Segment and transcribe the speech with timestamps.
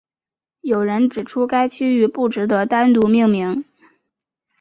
[0.61, 3.63] 有人指出该区域不值得单独命名。